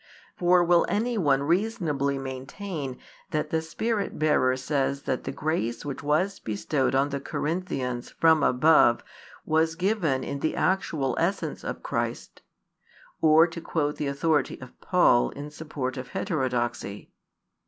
For 0.35 0.63
will 0.63 0.83
any 0.89 1.15
one 1.19 1.43
reasonably 1.43 2.17
maintain 2.17 2.97
that 3.29 3.51
the 3.51 3.61
Spirit 3.61 4.17
bearer 4.17 4.57
says 4.57 5.03
that 5.03 5.25
the 5.25 5.31
grace 5.31 5.85
which 5.85 6.01
was 6.01 6.39
bestowed 6.39 6.95
on 6.95 7.09
the 7.09 7.19
Corinthians 7.19 8.09
from 8.09 8.41
above 8.41 9.03
was 9.45 9.75
given 9.75 10.23
"in 10.23 10.39
the 10.39 10.55
actual 10.55 11.15
essence 11.19 11.63
of 11.63 11.83
Christ," 11.83 12.41
or 13.21 13.45
to 13.45 13.61
quote 13.61 13.97
the 13.97 14.07
authority 14.07 14.59
of 14.59 14.81
Paul 14.81 15.29
in 15.29 15.51
support 15.51 15.97
of 15.97 16.07
heterodoxy? 16.07 17.11